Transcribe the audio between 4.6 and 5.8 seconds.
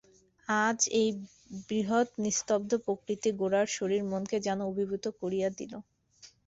অভিভূত করিয়া দিল।